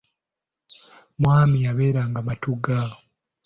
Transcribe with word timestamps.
Mwami 1.19 1.57
yabeeranga 1.65 2.19
Matugga. 2.27 2.79